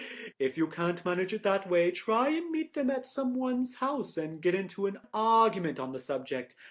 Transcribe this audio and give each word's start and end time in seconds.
If 0.39 0.57
you 0.57 0.65
can't 0.65 1.05
manage 1.05 1.31
it 1.31 1.43
that 1.43 1.69
way, 1.69 1.91
try 1.91 2.29
and 2.29 2.49
meet 2.49 2.73
them 2.73 2.89
at 2.89 3.05
some 3.05 3.35
one's 3.35 3.75
house 3.75 4.17
and 4.17 4.41
get 4.41 4.55
into 4.55 4.91
argument 5.13 5.79
on 5.79 5.91
the 5.91 5.99
subject. 5.99 6.55